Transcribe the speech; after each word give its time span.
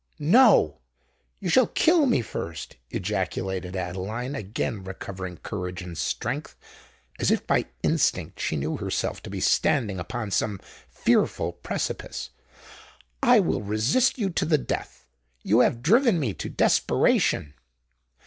"No—you 0.17 1.47
shall 1.47 1.67
kill 1.67 2.07
me 2.07 2.23
first!" 2.23 2.75
ejaculated 2.89 3.75
Adeline, 3.75 4.33
again 4.33 4.83
recovering 4.83 5.37
courage 5.37 5.83
and 5.83 5.95
strength, 5.95 6.55
as 7.19 7.29
if 7.29 7.45
by 7.45 7.65
instinct 7.83 8.39
she 8.39 8.55
knew 8.55 8.77
herself 8.77 9.21
to 9.21 9.29
be 9.29 9.39
standing 9.39 9.99
upon 9.99 10.31
some 10.31 10.59
fearful 10.89 11.51
precipice. 11.53 12.31
"I 13.21 13.41
will 13.41 13.61
resist 13.61 14.17
you 14.17 14.31
to 14.31 14.45
the 14.45 14.57
death: 14.57 15.05
you 15.43 15.59
have 15.59 15.83
driven 15.83 16.19
me 16.19 16.33
to 16.33 16.49
desperation!" 16.49 17.53